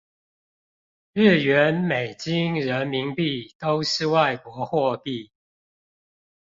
[1.13, 5.29] 日圓美金人民幣都是外國貨幣